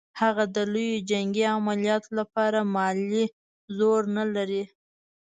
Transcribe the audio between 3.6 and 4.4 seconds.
زور نه